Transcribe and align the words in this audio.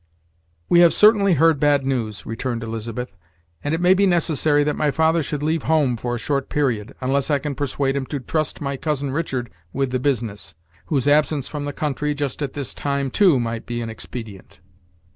"We 0.67 0.79
have 0.79 0.95
certainly 0.95 1.35
heard 1.35 1.59
bad 1.59 1.85
news," 1.85 2.25
returned 2.25 2.63
Elizabeth, 2.63 3.15
"and 3.63 3.71
it 3.75 3.79
may 3.79 3.93
be 3.93 4.07
necessary 4.07 4.63
that 4.63 4.75
my 4.75 4.89
father 4.89 5.21
should 5.21 5.43
leave 5.43 5.61
home 5.69 5.95
for 5.95 6.15
a 6.15 6.17
short 6.17 6.49
period; 6.49 6.95
unless 7.01 7.29
I 7.29 7.37
can 7.37 7.53
persuade 7.53 7.95
him 7.95 8.07
to 8.07 8.19
trust 8.19 8.61
my 8.61 8.77
cousin 8.77 9.11
Richard 9.11 9.51
with 9.71 9.91
the 9.91 9.99
business, 9.99 10.55
whose 10.87 11.07
absence 11.07 11.47
from 11.47 11.65
the 11.65 11.71
country, 11.73 12.15
just 12.15 12.41
at 12.41 12.53
this 12.53 12.73
time, 12.73 13.11
too, 13.11 13.39
might 13.39 13.67
be 13.67 13.79
inexpedient." 13.79 14.59